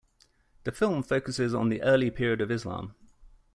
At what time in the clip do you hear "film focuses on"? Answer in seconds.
0.71-1.69